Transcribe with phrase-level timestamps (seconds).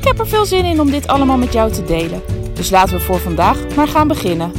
[0.00, 2.22] Ik heb er veel zin in om dit allemaal met jou te delen.
[2.54, 4.52] Dus laten we voor vandaag maar gaan beginnen.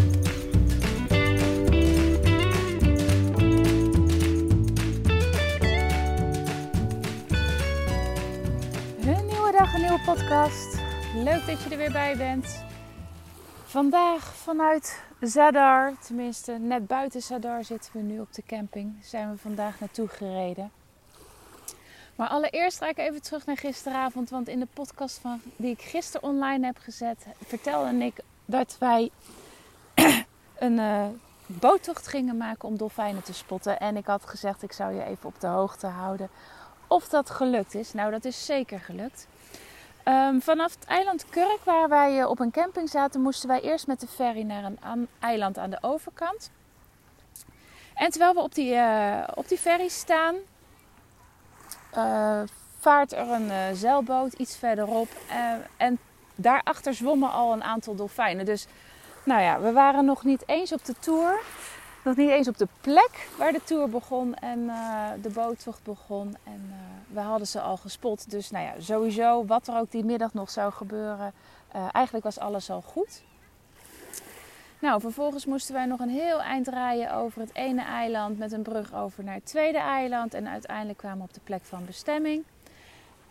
[9.00, 10.78] Een nieuwe dag, een nieuwe podcast.
[11.16, 12.64] Leuk dat je er weer bij bent.
[13.66, 18.94] Vandaag vanuit Zadar, tenminste net buiten Zadar zitten we nu op de camping.
[19.04, 20.81] Zijn we vandaag naartoe gereden.
[22.16, 24.30] Maar allereerst ga ik even terug naar gisteravond.
[24.30, 29.10] Want in de podcast van, die ik gisteren online heb gezet, vertelde ik dat wij
[30.56, 31.06] een uh,
[31.46, 33.80] boottocht gingen maken om dolfijnen te spotten.
[33.80, 36.30] En ik had gezegd, ik zou je even op de hoogte houden
[36.88, 37.94] of dat gelukt is.
[37.94, 39.28] Nou, dat is zeker gelukt.
[40.06, 43.88] Um, vanaf het eiland Kurk, waar wij uh, op een camping zaten, moesten wij eerst
[43.88, 46.52] met de ferry naar een eiland aan de overkant.
[47.94, 50.36] En terwijl we op die, uh, op die ferry staan,
[51.98, 52.42] uh,
[52.80, 55.08] vaart er een uh, zeilboot iets verderop.
[55.30, 56.00] Uh, en
[56.36, 58.46] daarachter zwommen al een aantal dolfijnen.
[58.46, 58.68] Dus
[59.26, 61.40] nou ja, we waren nog niet eens op de tour.
[62.04, 64.72] Nog niet eens op de plek waar de tour begon en
[65.22, 66.38] de boottocht begon.
[66.44, 66.74] En
[67.08, 68.32] we hadden ze al gespot.
[68.32, 71.34] Dus nou ja, sowieso, wat er ook die middag nog zou gebeuren.
[71.92, 73.22] eigenlijk was alles al goed.
[74.82, 78.62] Nou, vervolgens moesten wij nog een heel eind rijden over het ene eiland met een
[78.62, 80.34] brug over naar het tweede eiland.
[80.34, 82.44] En uiteindelijk kwamen we op de plek van bestemming.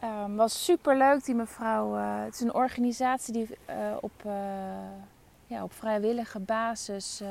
[0.04, 1.96] Um, was super leuk, die mevrouw.
[1.96, 4.32] Uh, het is een organisatie die uh, op, uh,
[5.46, 7.22] ja, op vrijwillige basis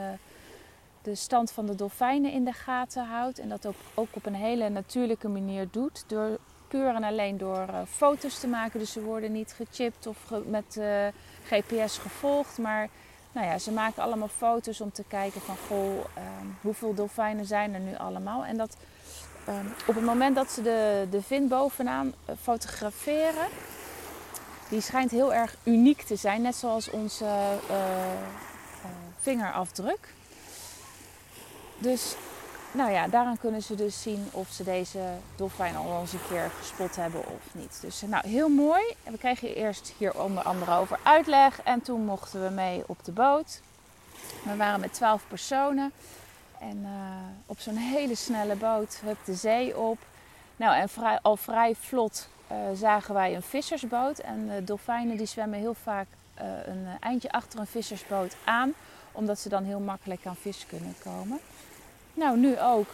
[1.02, 3.40] de stand van de dolfijnen in de gaten houdt.
[3.40, 6.04] En dat ook, ook op een hele natuurlijke manier doet.
[6.08, 8.80] Door, puur en alleen door foto's te maken.
[8.80, 10.82] Dus ze worden niet gechipt of met
[11.44, 12.58] GPS gevolgd.
[12.58, 12.90] Maar
[13.32, 17.74] nou ja, ze maken allemaal foto's om te kijken van goh, um, hoeveel dolfijnen zijn
[17.74, 18.46] er nu allemaal.
[18.46, 18.78] En dat
[19.50, 23.48] um, op het moment dat ze de, de vin bovenaan uh, fotograferen,
[24.70, 27.78] die schijnt heel erg uniek te zijn, net zoals onze uh, uh,
[29.20, 30.14] vingerafdruk.
[31.78, 32.16] Dus
[32.72, 35.00] nou ja, daaraan kunnen ze dus zien of ze deze
[35.36, 37.78] dolfijn al eens een keer gespot hebben of niet.
[37.82, 38.84] Dus nou, heel mooi.
[39.04, 43.12] We kregen eerst hier onder andere over uitleg en toen mochten we mee op de
[43.12, 43.62] boot.
[44.44, 45.92] We waren met twaalf personen
[46.60, 46.90] en uh,
[47.46, 49.98] op zo'n hele snelle boot hup de zee op.
[50.56, 54.20] Nou, en vrij, al vrij vlot uh, zagen wij een vissersboot.
[54.20, 56.08] En de dolfijnen die zwemmen heel vaak
[56.66, 58.74] een eindje achter een vissersboot aan,
[59.12, 61.40] omdat ze dan heel makkelijk aan vis kunnen komen.
[62.20, 62.88] Nou, nu ook.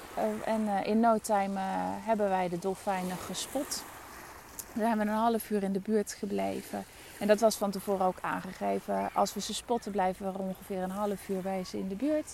[0.44, 1.62] En uh, in no time uh,
[2.06, 3.84] hebben wij de dolfijnen gespot.
[4.74, 6.86] Daar zijn we een half uur in de buurt gebleven.
[7.20, 9.10] En dat was van tevoren ook aangegeven.
[9.14, 12.32] Als we ze spotten, blijven we ongeveer een half uur bij ze in de buurt.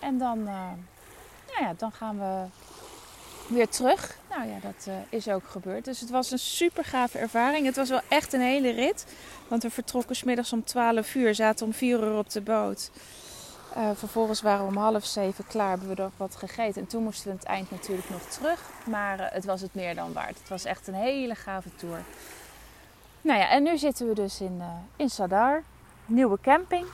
[0.00, 2.44] En dan, nou ja, dan gaan we
[3.54, 4.18] weer terug.
[4.30, 5.84] Nou ja, dat is ook gebeurd.
[5.84, 7.66] Dus het was een super gave ervaring.
[7.66, 9.06] Het was wel echt een hele rit.
[9.48, 12.90] Want we vertrokken smiddags om 12 uur, zaten om 4 uur op de boot.
[13.76, 16.82] Uh, vervolgens waren we om half zeven klaar, hebben we nog wat gegeten.
[16.82, 18.70] En toen moesten we aan het eind natuurlijk nog terug.
[18.84, 20.38] Maar uh, het was het meer dan waard.
[20.38, 22.02] Het was echt een hele gave tour.
[23.20, 25.62] Nou ja, en nu zitten we dus in, uh, in Sadar.
[26.06, 26.86] Nieuwe camping.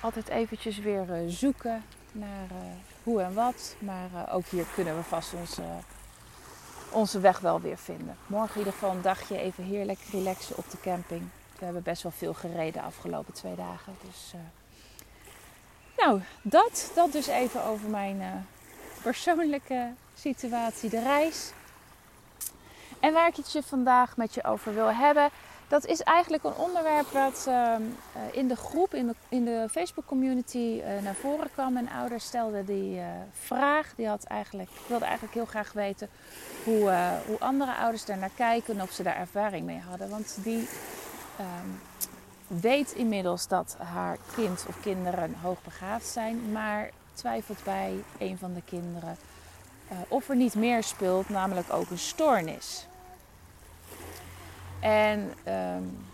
[0.00, 2.46] Altijd eventjes weer zoeken naar
[3.02, 3.76] hoe en wat.
[3.78, 5.62] Maar ook hier kunnen we vast onze,
[6.90, 8.16] onze weg wel weer vinden.
[8.26, 11.22] Morgen in ieder geval een dagje even heerlijk relaxen op de camping.
[11.58, 13.96] We hebben best wel veel gereden de afgelopen twee dagen.
[14.04, 14.34] Dus...
[15.96, 18.26] Nou, dat, dat dus even over mijn uh,
[19.02, 21.52] persoonlijke situatie, de reis.
[23.00, 25.30] En waar ik het je vandaag met je over wil hebben,
[25.68, 27.74] dat is eigenlijk een onderwerp wat uh,
[28.32, 31.72] in de groep, in de, in de Facebook community uh, naar voren kwam.
[31.72, 33.00] Mijn ouders stelden die
[33.32, 36.08] vraag, die had eigenlijk, wilde eigenlijk heel graag weten
[36.64, 40.10] hoe, hoe andere ouders daar naar kijken en of ze daar ervaring mee hadden.
[40.10, 40.68] Want die
[41.40, 41.80] um,
[42.60, 48.62] weet inmiddels dat haar kind of kinderen hoogbegaafd zijn, maar twijfelt bij een van de
[48.64, 49.16] kinderen
[49.92, 52.86] uh, of er niet meer speelt, namelijk ook een stoornis.
[54.80, 56.04] En um,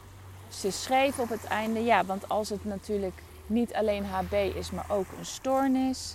[0.48, 4.86] ze schreef op het einde, ja, want als het natuurlijk niet alleen HB is, maar
[4.88, 6.14] ook een stoornis,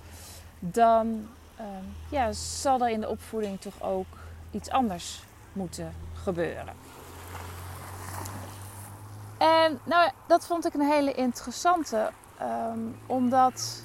[0.59, 1.07] dan
[1.59, 4.07] um, ja, zal er in de opvoeding toch ook
[4.51, 5.23] iets anders
[5.53, 6.73] moeten gebeuren.
[9.43, 13.83] En nou, dat vond ik een hele interessante, ehm, omdat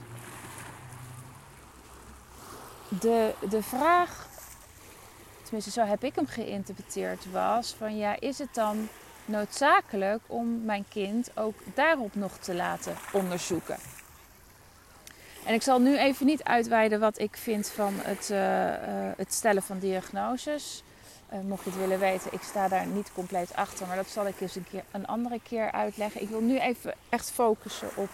[2.88, 4.26] de, de vraag,
[5.42, 8.88] tenminste zo heb ik hem geïnterpreteerd, was van ja, is het dan
[9.24, 13.76] noodzakelijk om mijn kind ook daarop nog te laten onderzoeken?
[15.44, 18.76] En ik zal nu even niet uitweiden wat ik vind van het, uh, uh,
[19.16, 20.82] het stellen van diagnoses.
[21.32, 24.26] Uh, mocht je het willen weten, ik sta daar niet compleet achter, maar dat zal
[24.26, 26.22] ik eens een, keer, een andere keer uitleggen.
[26.22, 28.10] Ik wil nu even echt focussen op,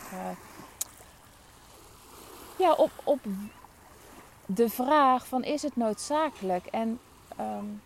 [2.57, 3.21] ja, op, op
[4.47, 6.67] de vraag van is het noodzakelijk?
[6.67, 7.01] En
[7.41, 7.83] um,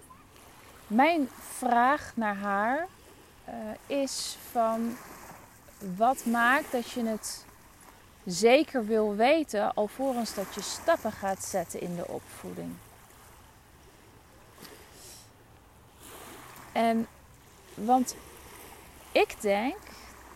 [0.87, 2.87] mijn vraag naar haar
[3.87, 4.97] is van
[5.97, 7.45] wat maakt dat je het
[8.25, 12.75] zeker wil weten alvorens dat je stappen gaat zetten in de opvoeding.
[16.73, 17.07] En
[17.75, 18.17] want
[19.13, 19.77] ik denk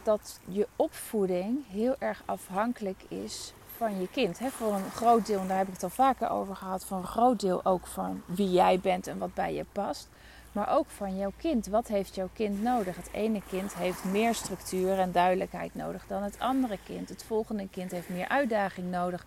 [0.03, 4.39] dat je opvoeding heel erg afhankelijk is van je kind.
[4.39, 6.97] He, voor een groot deel, en daar heb ik het al vaker over gehad, voor
[6.97, 10.09] een groot deel ook van wie jij bent en wat bij je past.
[10.53, 11.67] Maar ook van jouw kind.
[11.67, 12.97] Wat heeft jouw kind nodig?
[12.97, 17.09] Het ene kind heeft meer structuur en duidelijkheid nodig dan het andere kind.
[17.09, 19.27] Het volgende kind heeft meer uitdaging nodig.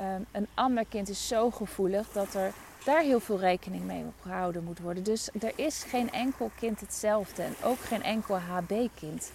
[0.00, 2.52] Um, een ander kind is zo gevoelig dat er
[2.84, 5.02] daar heel veel rekening mee gehouden moet worden.
[5.02, 9.32] Dus er is geen enkel kind hetzelfde en ook geen enkel HB-kind.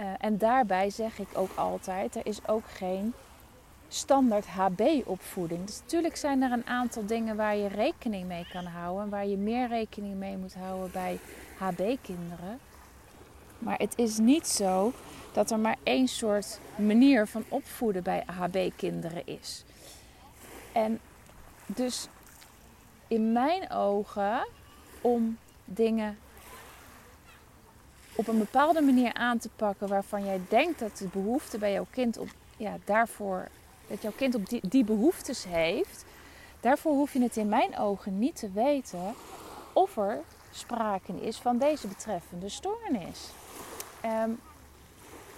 [0.00, 3.14] Uh, en daarbij zeg ik ook altijd: er is ook geen
[3.88, 5.64] standaard HB-opvoeding.
[5.66, 9.08] Dus natuurlijk zijn er een aantal dingen waar je rekening mee kan houden.
[9.08, 11.18] Waar je meer rekening mee moet houden bij
[11.58, 12.58] HB-kinderen.
[13.58, 14.92] Maar het is niet zo
[15.32, 19.64] dat er maar één soort manier van opvoeden bij HB-kinderen is.
[20.76, 21.00] En
[21.66, 22.08] dus
[23.08, 24.46] in mijn ogen,
[25.00, 26.18] om dingen
[28.14, 31.86] op een bepaalde manier aan te pakken waarvan jij denkt dat de behoefte bij jouw
[31.90, 33.48] kind op, ja, daarvoor
[33.86, 36.04] dat jouw kind op die, behoeftes heeft,
[36.60, 39.14] daarvoor hoef je het in mijn ogen niet te weten
[39.72, 40.20] of er
[40.50, 43.30] sprake is van deze betreffende stoornis.
[44.04, 44.40] Um,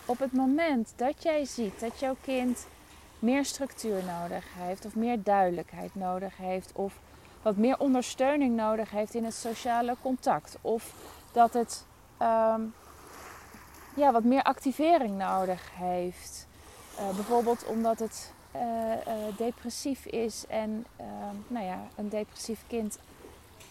[0.05, 2.67] op het moment dat jij ziet dat jouw kind
[3.19, 6.99] meer structuur nodig heeft, of meer duidelijkheid nodig heeft, of
[7.43, 10.95] wat meer ondersteuning nodig heeft in het sociale contact, of
[11.33, 11.85] dat het
[12.23, 12.75] um,
[13.97, 16.47] ja, wat meer activering nodig heeft.
[16.99, 22.99] Uh, bijvoorbeeld omdat het uh, uh, depressief is en ehm, nou ja, een depressief kind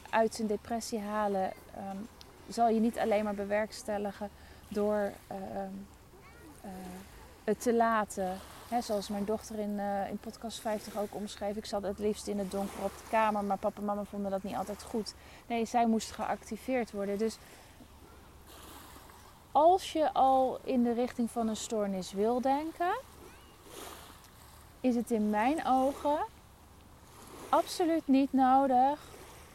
[0.10, 2.08] uit zijn depressie halen, um,
[2.48, 4.30] zal je niet alleen maar bewerkstelligen
[4.68, 5.72] door ehm,
[7.44, 8.38] het te laten.
[8.82, 9.80] Zoals mijn dochter in,
[10.10, 11.56] in podcast 50 ook omschreef.
[11.56, 14.32] Ik zat het liefst in het donker op de kamer, maar papa en mama vonden
[14.32, 15.14] dat niet altijd goed.
[15.48, 17.18] Nee, zij moest geactiveerd worden.
[17.18, 17.38] Dus
[19.52, 23.00] als je al in de richting van een stoornis wil denken,
[24.80, 26.20] is het in mijn ogen
[27.50, 29.00] absoluut niet nodig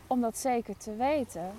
[0.06, 1.50] om dat zeker te weten.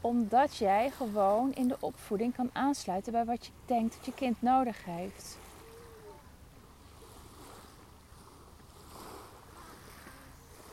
[0.00, 4.42] Omdat jij gewoon in de opvoeding kan aansluiten bij wat je denkt dat je kind
[4.42, 5.38] nodig heeft.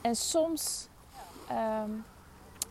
[0.05, 0.87] En soms
[1.51, 2.05] um,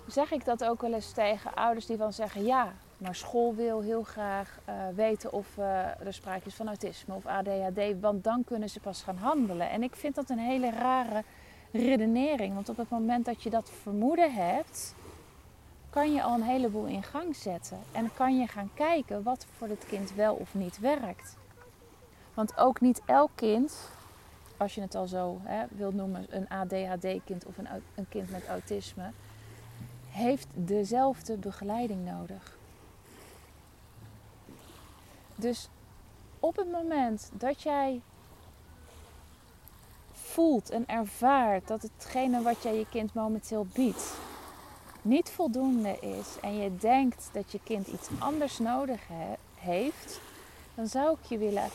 [0.07, 3.81] zeg ik dat ook wel eens tegen ouders die van zeggen: ja, maar school wil
[3.81, 8.45] heel graag uh, weten of uh, er sprake is van autisme of ADHD, want dan
[8.45, 9.71] kunnen ze pas gaan handelen.
[9.71, 11.25] En ik vind dat een hele rare
[11.73, 14.95] redenering, want op het moment dat je dat vermoeden hebt,
[15.91, 19.69] kan je al een heleboel in gang zetten en kan je gaan kijken wat voor
[19.69, 21.37] het kind wel of niet werkt.
[22.35, 23.91] Want ook niet elk kind,
[24.57, 28.47] als je het al zo hè, wilt noemen, een ADHD-kind of een, een kind met
[28.47, 29.11] autisme,
[30.09, 32.59] heeft dezelfde begeleiding nodig.
[35.35, 35.69] Dus
[36.41, 38.01] op het moment dat jij
[40.13, 44.15] voelt en ervaart dat hetgene wat jij je kind momenteel biedt
[45.05, 50.21] niet voldoende is en je denkt dat je kind iets anders nodig he heeft,
[50.75, 51.69] dan zou ik je willen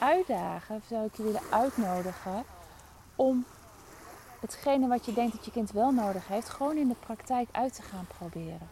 [0.00, 2.44] uitdagen, zou ik je willen uitnodigen
[3.16, 3.44] om
[4.40, 7.74] hetgene wat je denkt dat je kind wel nodig heeft, gewoon in de praktijk uit
[7.74, 8.68] te gaan proberen.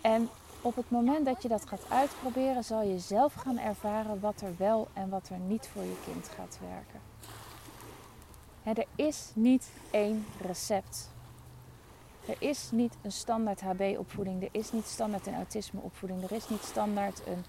[0.00, 0.28] En
[0.60, 4.54] op het moment dat je dat gaat uitproberen, zal je zelf gaan ervaren wat er
[4.56, 7.00] wel en wat er niet voor je kind gaat werken.
[8.80, 11.10] er is niet één recept.
[12.26, 16.62] Er is niet een standaard HB-opvoeding, er is niet standaard een autisme-opvoeding, er is niet
[16.62, 17.44] standaard een,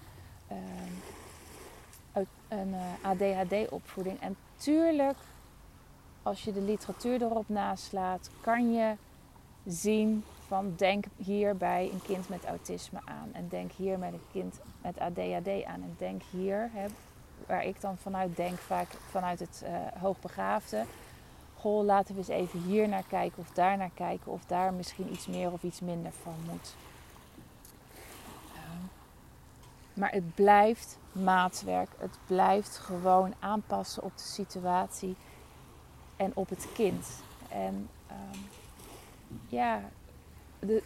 [2.16, 4.20] uh, een uh, ADHD-opvoeding.
[4.20, 5.18] En tuurlijk,
[6.22, 8.94] als je de literatuur erop naslaat, kan je
[9.66, 13.28] zien van denk hier bij een kind met autisme aan.
[13.32, 15.82] En denk hier met een kind met ADHD aan.
[15.82, 16.86] En denk hier, hè,
[17.46, 20.84] waar ik dan vanuit denk, vaak vanuit het uh, hoogbegaafde.
[21.72, 24.32] Laten we eens even hier naar kijken of daar naar kijken.
[24.32, 26.74] Of daar misschien iets meer of iets minder van moet.
[28.54, 28.84] Ehm,
[29.94, 31.90] maar het blijft maatwerk.
[31.98, 35.16] Het blijft gewoon aanpassen op de situatie
[36.16, 37.06] en op het kind.
[37.48, 38.48] En um,
[39.48, 39.80] ja,
[40.58, 40.82] de,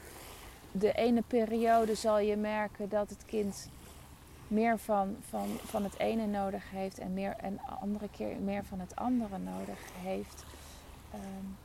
[0.73, 3.69] de ene periode zal je merken dat het kind
[4.49, 8.81] meer van, van, van het ene nodig heeft en, meer, en andere keer meer van
[8.81, 10.45] het andere nodig heeft.
[11.15, 11.57] Um,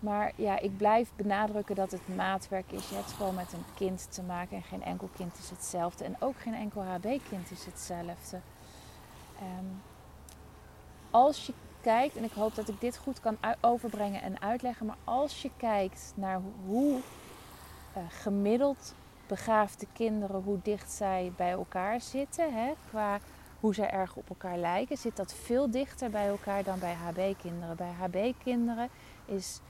[0.00, 2.88] maar ja, ik blijf benadrukken dat het maatwerk is.
[2.88, 6.04] Je hebt gewoon met een kind te maken en geen enkel kind is hetzelfde.
[6.04, 8.40] En ook geen enkel HB-kind is hetzelfde.
[9.42, 9.82] Um,
[11.10, 14.96] als je kijkt, en ik hoop dat ik dit goed kan overbrengen en uitleggen, maar
[15.04, 16.92] als je kijkt naar hoe
[17.96, 18.94] uh, gemiddeld
[19.26, 23.18] begaafde kinderen, hoe dicht zij bij elkaar zitten, hè, qua
[23.60, 27.76] hoe zij erg op elkaar lijken, zit dat veel dichter bij elkaar dan bij HB-kinderen.
[27.76, 28.88] Bij HB-kinderen
[29.24, 29.60] is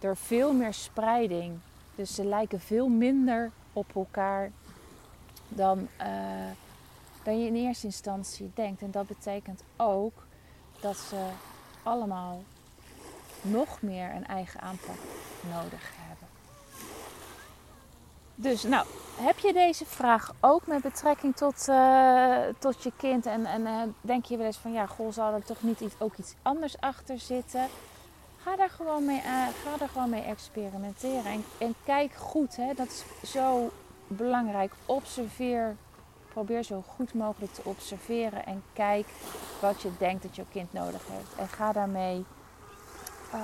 [0.00, 1.58] er veel meer spreiding.
[1.94, 4.50] Dus ze lijken veel minder op elkaar
[5.48, 6.06] dan, uh,
[7.22, 8.82] dan je in eerste instantie denkt.
[8.82, 10.26] En dat betekent ook
[10.80, 11.28] dat ze
[11.82, 12.42] allemaal
[13.42, 14.96] nog meer een eigen aanpak
[15.50, 16.11] nodig hebben.
[18.42, 18.86] Dus nou,
[19.20, 23.82] heb je deze vraag ook met betrekking tot, uh, tot je kind en, en uh,
[24.00, 26.80] denk je wel eens van ja, goh, zal er toch niet iets, ook iets anders
[26.80, 27.68] achter zitten?
[28.36, 32.74] Ga daar gewoon mee, uh, ga daar gewoon mee experimenteren en, en kijk goed, hè,
[32.74, 32.86] dat
[33.22, 33.70] is zo
[34.06, 34.72] belangrijk.
[34.86, 35.76] Observeer
[36.28, 39.06] probeer zo goed mogelijk te observeren en kijk
[39.60, 41.34] wat je denkt dat je kind nodig heeft.
[41.36, 42.24] En ga daarmee
[43.34, 43.40] uh,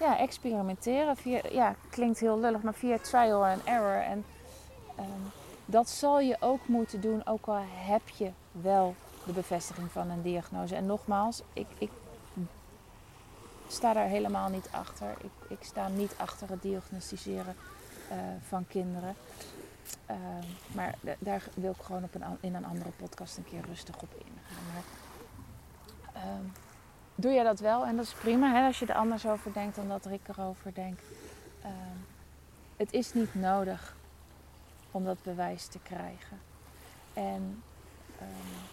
[0.00, 1.16] ja, experimenteren.
[1.16, 4.02] Via, ja, klinkt heel lullig, maar via trial and error.
[4.02, 4.24] En
[4.98, 5.30] um,
[5.64, 10.22] dat zal je ook moeten doen, ook al heb je wel de bevestiging van een
[10.22, 10.74] diagnose.
[10.74, 11.90] En nogmaals, ik, ik
[13.68, 15.14] sta daar helemaal niet achter.
[15.20, 17.56] Ik, ik sta niet achter het diagnosticeren
[18.10, 18.16] uh,
[18.48, 19.14] van kinderen.
[20.10, 20.16] Uh,
[20.74, 24.14] maar daar wil ik gewoon op een, in een andere podcast een keer rustig op
[24.14, 24.64] ingaan.
[24.72, 24.82] Maar,
[26.16, 26.38] uh,
[27.20, 29.76] doe je dat wel en dat is prima hè, als je er anders over denkt
[29.76, 30.98] dan dat ik erover denk.
[31.64, 31.66] Uh,
[32.76, 33.96] het is niet nodig
[34.90, 36.38] om dat bewijs te krijgen.
[37.12, 37.62] En
[38.18, 38.64] ehm,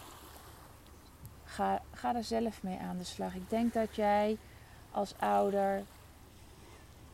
[1.43, 3.35] ga, ga er zelf mee aan de slag.
[3.35, 4.37] Ik denk dat jij
[4.91, 5.83] als ouder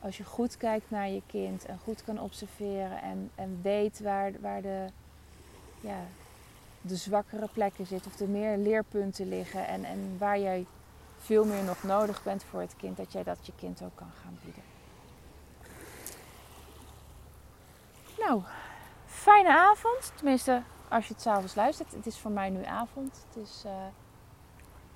[0.04, 4.32] als je goed kijkt naar je kind en goed kan observeren en, en weet waar,
[4.40, 4.86] waar de,
[5.82, 6.00] ja,
[6.82, 10.66] de zwakkere plekken zitten of de meer leerpunten liggen en, en waar jij
[11.24, 14.12] veel meer nog nodig bent voor het kind, dat jij dat je kind ook kan
[14.22, 14.64] gaan bieden.
[18.20, 18.42] Nou,
[19.06, 20.12] fijne avond.
[20.16, 21.92] Tenminste, als je het s'avonds luistert.
[21.92, 23.26] Het is voor mij nu avond.
[23.28, 23.72] Het is uh,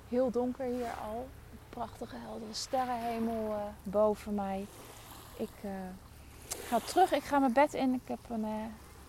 [0.08, 1.28] heel donker hier al.
[1.68, 4.66] Prachtige heldere sterrenhemel uh, boven mij
[5.36, 5.70] ik uh,
[6.68, 7.12] ga terug.
[7.12, 7.94] Ik ga mijn bed in.
[7.94, 8.46] Ik heb, een,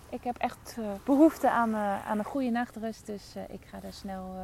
[0.09, 3.05] ik heb echt behoefte aan, aan een goede nachtrust.
[3.05, 4.35] Dus ik ga daar snel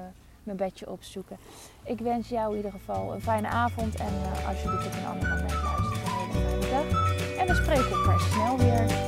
[0.45, 1.37] mijn bedje opzoeken.
[1.83, 3.95] Ik wens jou in ieder geval een fijne avond.
[3.95, 4.13] En
[4.47, 7.37] als je dit op een ander moment luistert, een hele fijne dag.
[7.37, 9.04] En we spreken elkaar snel weer.